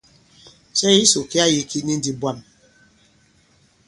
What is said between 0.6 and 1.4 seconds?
Cɛ kisò ki